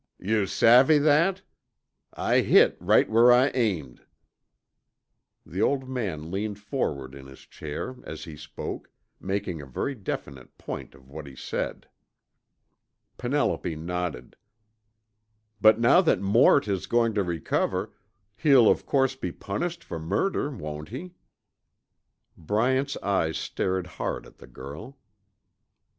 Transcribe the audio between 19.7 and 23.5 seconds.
for murder, won't he?" Bryant's eyes